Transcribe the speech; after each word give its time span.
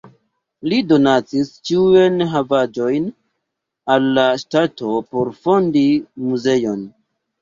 Li 0.69 0.77
donacis 0.91 1.51
ĉiujn 1.69 2.17
havaĵojn 2.31 3.05
al 3.97 4.09
la 4.19 4.27
ŝtato, 4.45 4.95
por 5.13 5.31
fondi 5.45 5.85
muzeon. 6.31 6.83